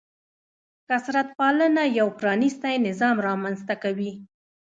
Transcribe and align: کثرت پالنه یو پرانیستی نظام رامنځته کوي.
کثرت 0.89 1.27
پالنه 1.37 1.83
یو 1.99 2.07
پرانیستی 2.19 2.75
نظام 2.87 3.15
رامنځته 3.27 3.75
کوي. 3.83 4.11